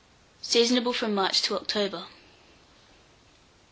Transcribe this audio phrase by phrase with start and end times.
[0.41, 2.05] Seasonable from March to October.